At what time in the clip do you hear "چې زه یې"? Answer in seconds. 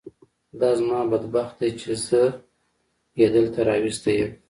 1.81-3.27